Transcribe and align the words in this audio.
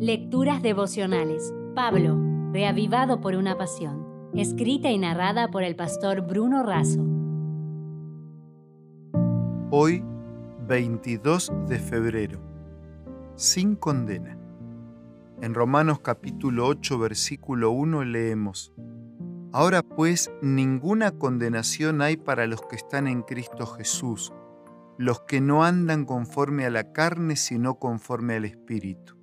Lecturas 0.00 0.62
devocionales. 0.62 1.52
Pablo, 1.74 2.16
reavivado 2.52 3.20
por 3.20 3.34
una 3.34 3.58
pasión. 3.58 4.30
Escrita 4.32 4.92
y 4.92 4.98
narrada 4.98 5.50
por 5.50 5.64
el 5.64 5.74
pastor 5.74 6.20
Bruno 6.20 6.62
Razo. 6.62 7.04
Hoy, 9.72 10.04
22 10.68 11.50
de 11.66 11.80
febrero. 11.80 12.40
Sin 13.34 13.74
condena. 13.74 14.38
En 15.42 15.52
Romanos 15.52 15.98
capítulo 15.98 16.68
8, 16.68 16.96
versículo 17.00 17.72
1 17.72 18.04
leemos, 18.04 18.72
Ahora 19.52 19.82
pues 19.82 20.30
ninguna 20.40 21.10
condenación 21.10 22.02
hay 22.02 22.16
para 22.16 22.46
los 22.46 22.62
que 22.62 22.76
están 22.76 23.08
en 23.08 23.22
Cristo 23.22 23.66
Jesús, 23.66 24.32
los 24.96 25.22
que 25.22 25.40
no 25.40 25.64
andan 25.64 26.04
conforme 26.04 26.66
a 26.66 26.70
la 26.70 26.92
carne, 26.92 27.34
sino 27.34 27.80
conforme 27.80 28.36
al 28.36 28.44
Espíritu. 28.44 29.17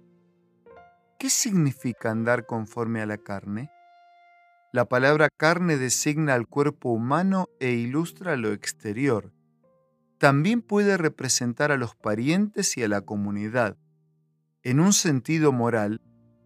¿Qué 1.18 1.30
significa 1.30 2.12
andar 2.12 2.46
conforme 2.46 3.02
a 3.02 3.06
la 3.06 3.18
carne? 3.18 3.72
La 4.74 4.84
palabra 4.84 5.30
carne 5.30 5.78
designa 5.78 6.34
al 6.34 6.46
cuerpo 6.46 6.90
humano 6.90 7.48
e 7.62 7.72
ilustra 7.72 8.36
lo 8.36 8.52
exterior. 8.52 9.32
También 10.18 10.62
puede 10.62 10.98
representar 10.98 11.72
a 11.72 11.78
los 11.78 11.96
parientes 11.96 12.76
y 12.76 12.84
a 12.84 12.90
la 12.90 13.00
comunidad. 13.00 13.78
En 14.62 14.82
un 14.82 14.92
sentido 14.92 15.54
moral, 15.54 16.02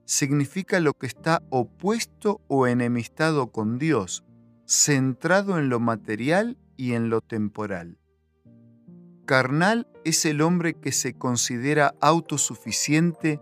significa 0.05 0.79
lo 0.79 0.93
que 0.93 1.07
está 1.07 1.41
opuesto 1.49 2.41
o 2.47 2.67
enemistado 2.67 3.51
con 3.51 3.79
Dios, 3.79 4.23
centrado 4.67 5.57
en 5.57 5.69
lo 5.69 5.79
material 5.79 6.59
y 6.77 6.93
en 6.93 7.09
lo 7.09 7.21
temporal. 7.21 7.97
Carnal 9.25 9.87
es 10.05 10.25
el 10.25 10.41
hombre 10.41 10.75
que 10.75 10.91
se 10.91 11.17
considera 11.17 11.95
autosuficiente 12.01 13.39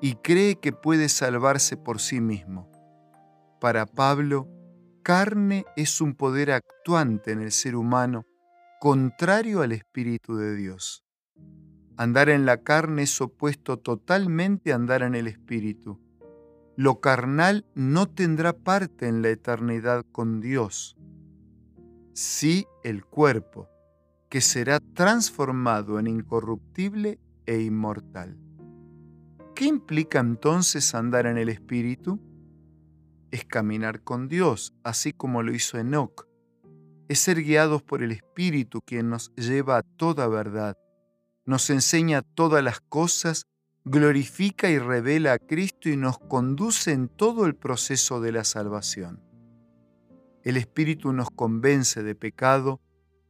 y 0.00 0.14
cree 0.16 0.56
que 0.56 0.72
puede 0.72 1.08
salvarse 1.08 1.76
por 1.76 2.00
sí 2.00 2.20
mismo. 2.20 2.70
Para 3.60 3.86
Pablo, 3.86 4.48
carne 5.02 5.64
es 5.76 6.00
un 6.00 6.14
poder 6.14 6.52
actuante 6.52 7.32
en 7.32 7.40
el 7.40 7.52
ser 7.52 7.74
humano 7.74 8.24
contrario 8.80 9.62
al 9.62 9.72
Espíritu 9.72 10.36
de 10.36 10.54
Dios. 10.54 11.04
Andar 11.96 12.28
en 12.28 12.46
la 12.46 12.62
carne 12.62 13.02
es 13.02 13.20
opuesto 13.20 13.78
totalmente 13.78 14.72
a 14.72 14.76
andar 14.76 15.02
en 15.02 15.16
el 15.16 15.26
Espíritu. 15.26 16.00
Lo 16.76 17.00
carnal 17.00 17.66
no 17.74 18.06
tendrá 18.06 18.52
parte 18.52 19.08
en 19.08 19.20
la 19.20 19.30
eternidad 19.30 20.06
con 20.12 20.40
Dios. 20.40 20.96
Sí 22.12 22.66
el 22.84 23.04
cuerpo, 23.04 23.68
que 24.28 24.40
será 24.40 24.78
transformado 24.94 25.98
en 25.98 26.06
incorruptible 26.06 27.18
e 27.46 27.62
inmortal. 27.62 28.38
¿Qué 29.58 29.64
implica 29.64 30.20
entonces 30.20 30.94
andar 30.94 31.26
en 31.26 31.36
el 31.36 31.48
Espíritu? 31.48 32.20
Es 33.32 33.44
caminar 33.44 34.04
con 34.04 34.28
Dios, 34.28 34.72
así 34.84 35.12
como 35.12 35.42
lo 35.42 35.52
hizo 35.52 35.78
Enoch. 35.78 36.28
Es 37.08 37.18
ser 37.18 37.42
guiados 37.42 37.82
por 37.82 38.04
el 38.04 38.12
Espíritu 38.12 38.80
quien 38.80 39.10
nos 39.10 39.34
lleva 39.34 39.78
a 39.78 39.82
toda 39.82 40.28
verdad 40.28 40.76
nos 41.48 41.70
enseña 41.70 42.20
todas 42.20 42.62
las 42.62 42.82
cosas, 42.82 43.46
glorifica 43.86 44.68
y 44.68 44.78
revela 44.78 45.32
a 45.32 45.38
Cristo 45.38 45.88
y 45.88 45.96
nos 45.96 46.18
conduce 46.18 46.92
en 46.92 47.08
todo 47.08 47.46
el 47.46 47.54
proceso 47.56 48.20
de 48.20 48.32
la 48.32 48.44
salvación. 48.44 49.22
El 50.44 50.58
Espíritu 50.58 51.14
nos 51.14 51.30
convence 51.30 52.02
de 52.02 52.14
pecado, 52.14 52.82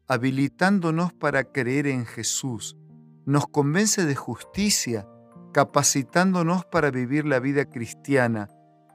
habilitándonos 0.08 1.12
para 1.12 1.44
creer 1.44 1.86
en 1.86 2.06
Jesús. 2.06 2.76
Nos 3.24 3.46
convence 3.46 4.04
de 4.04 4.16
justicia, 4.16 5.06
capacitándonos 5.52 6.64
para 6.64 6.90
vivir 6.90 7.24
la 7.26 7.40
vida 7.40 7.64
cristiana, 7.66 8.48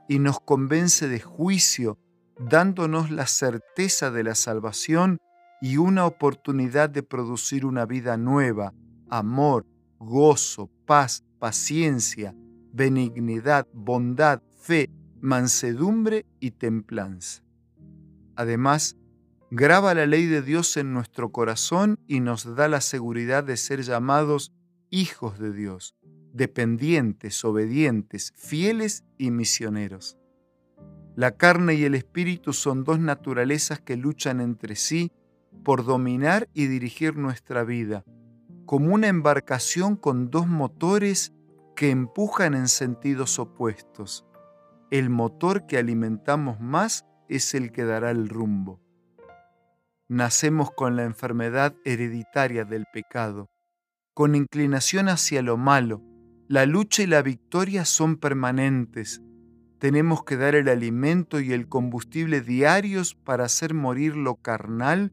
y 0.07 0.19
nos 0.19 0.39
convence 0.39 1.07
de 1.07 1.19
juicio, 1.19 1.97
dándonos 2.37 3.11
la 3.11 3.27
certeza 3.27 4.11
de 4.11 4.23
la 4.23 4.35
salvación 4.35 5.19
y 5.61 5.77
una 5.77 6.05
oportunidad 6.05 6.89
de 6.89 7.03
producir 7.03 7.65
una 7.65 7.85
vida 7.85 8.17
nueva, 8.17 8.73
amor, 9.09 9.65
gozo, 9.99 10.69
paz, 10.85 11.23
paciencia, 11.39 12.35
benignidad, 12.73 13.67
bondad, 13.73 14.41
fe, 14.59 14.89
mansedumbre 15.21 16.25
y 16.39 16.51
templanza. 16.51 17.43
Además, 18.35 18.97
graba 19.51 19.93
la 19.93 20.05
ley 20.05 20.25
de 20.25 20.41
Dios 20.41 20.75
en 20.77 20.93
nuestro 20.93 21.31
corazón 21.31 21.99
y 22.07 22.19
nos 22.19 22.55
da 22.55 22.67
la 22.67 22.81
seguridad 22.81 23.43
de 23.43 23.55
ser 23.55 23.83
llamados 23.83 24.51
hijos 24.89 25.39
de 25.39 25.53
Dios, 25.53 25.95
dependientes, 26.33 27.45
obedientes, 27.45 28.33
fieles 28.35 29.05
y 29.17 29.31
misioneros. 29.31 30.17
La 31.15 31.37
carne 31.37 31.75
y 31.75 31.85
el 31.85 31.95
espíritu 31.95 32.51
son 32.53 32.83
dos 32.83 32.99
naturalezas 32.99 33.79
que 33.79 33.95
luchan 33.95 34.41
entre 34.41 34.75
sí 34.75 35.11
por 35.63 35.85
dominar 35.85 36.49
y 36.53 36.67
dirigir 36.67 37.15
nuestra 37.15 37.63
vida 37.63 38.03
como 38.65 38.93
una 38.93 39.07
embarcación 39.07 39.95
con 39.95 40.29
dos 40.29 40.47
motores 40.47 41.33
que 41.75 41.89
empujan 41.89 42.53
en 42.53 42.67
sentidos 42.67 43.39
opuestos. 43.39 44.25
El 44.89 45.09
motor 45.09 45.65
que 45.65 45.77
alimentamos 45.77 46.59
más 46.59 47.05
es 47.27 47.53
el 47.53 47.71
que 47.71 47.83
dará 47.83 48.11
el 48.11 48.29
rumbo. 48.29 48.79
Nacemos 50.07 50.71
con 50.71 50.95
la 50.95 51.03
enfermedad 51.03 51.75
hereditaria 51.85 52.65
del 52.65 52.85
pecado, 52.91 53.49
con 54.13 54.35
inclinación 54.35 55.09
hacia 55.09 55.41
lo 55.41 55.57
malo. 55.57 56.01
La 56.47 56.65
lucha 56.65 57.03
y 57.03 57.07
la 57.07 57.21
victoria 57.21 57.85
son 57.85 58.17
permanentes. 58.17 59.21
Tenemos 59.79 60.23
que 60.23 60.37
dar 60.37 60.55
el 60.55 60.69
alimento 60.69 61.39
y 61.39 61.53
el 61.53 61.67
combustible 61.67 62.41
diarios 62.41 63.15
para 63.15 63.45
hacer 63.45 63.73
morir 63.73 64.15
lo 64.15 64.35
carnal 64.35 65.11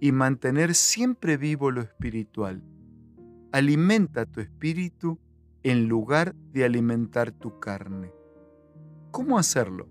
y 0.00 0.12
mantener 0.12 0.74
siempre 0.74 1.36
vivo 1.36 1.70
lo 1.70 1.80
espiritual 1.80 2.62
alimenta 3.52 4.24
tu 4.24 4.40
espíritu 4.40 5.20
en 5.62 5.86
lugar 5.86 6.34
de 6.34 6.64
alimentar 6.64 7.30
tu 7.30 7.60
carne. 7.60 8.12
¿Cómo 9.10 9.38
hacerlo? 9.38 9.88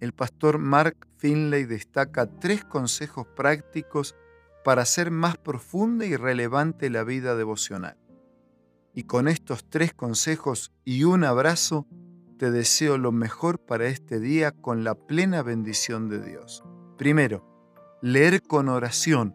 El 0.00 0.12
pastor 0.12 0.58
Mark 0.58 1.06
Finlay 1.18 1.64
destaca 1.64 2.26
tres 2.26 2.64
consejos 2.64 3.26
prácticos 3.36 4.16
para 4.64 4.82
hacer 4.82 5.10
más 5.10 5.36
profunda 5.36 6.06
y 6.06 6.16
relevante 6.16 6.90
la 6.90 7.04
vida 7.04 7.36
devocional. 7.36 7.96
Y 8.96 9.04
con 9.04 9.28
estos 9.28 9.68
tres 9.68 9.92
consejos 9.92 10.72
y 10.82 11.04
un 11.04 11.22
abrazo, 11.22 11.86
te 12.38 12.50
deseo 12.50 12.96
lo 12.96 13.12
mejor 13.12 13.58
para 13.58 13.88
este 13.88 14.20
día 14.20 14.52
con 14.52 14.84
la 14.84 14.94
plena 14.94 15.42
bendición 15.42 16.08
de 16.08 16.24
Dios. 16.24 16.64
Primero, 16.96 17.44
leer 18.00 18.40
con 18.42 18.70
oración 18.70 19.34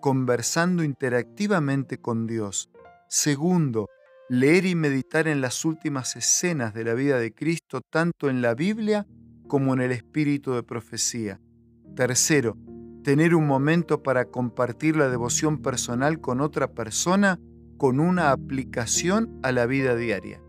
conversando 0.00 0.84
interactivamente 0.84 1.98
con 1.98 2.28
Dios. 2.28 2.70
Segundo, 3.08 3.88
leer 4.28 4.64
y 4.64 4.76
meditar 4.76 5.26
en 5.26 5.40
las 5.40 5.64
últimas 5.64 6.14
escenas 6.14 6.72
de 6.72 6.84
la 6.84 6.94
vida 6.94 7.18
de 7.18 7.34
Cristo, 7.34 7.80
tanto 7.80 8.30
en 8.30 8.40
la 8.42 8.54
Biblia 8.54 9.08
como 9.48 9.74
en 9.74 9.80
el 9.80 9.90
espíritu 9.90 10.52
de 10.52 10.62
profecía. 10.62 11.40
Tercero, 11.96 12.56
tener 13.02 13.34
un 13.34 13.48
momento 13.48 14.04
para 14.04 14.26
compartir 14.26 14.94
la 14.94 15.08
devoción 15.08 15.60
personal 15.62 16.20
con 16.20 16.40
otra 16.40 16.68
persona 16.68 17.40
con 17.80 17.98
una 17.98 18.30
aplicación 18.30 19.40
a 19.42 19.52
la 19.52 19.64
vida 19.64 19.96
diaria. 19.96 20.42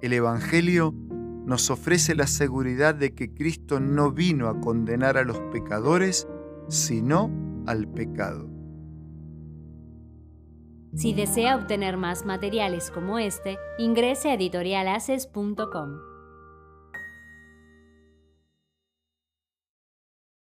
El 0.00 0.14
Evangelio 0.14 0.94
nos 1.44 1.68
ofrece 1.68 2.14
la 2.14 2.26
seguridad 2.26 2.94
de 2.94 3.14
que 3.14 3.34
Cristo 3.34 3.78
no 3.78 4.10
vino 4.10 4.48
a 4.48 4.58
condenar 4.62 5.18
a 5.18 5.24
los 5.24 5.38
pecadores, 5.52 6.26
sino 6.68 7.30
al 7.66 7.86
pecado. 7.86 8.48
Si 10.94 11.12
desea 11.12 11.56
obtener 11.56 11.98
más 11.98 12.24
materiales 12.24 12.90
como 12.90 13.18
este, 13.18 13.58
ingrese 13.76 14.30
a 14.30 14.34
editorialaces.com. 14.34 16.15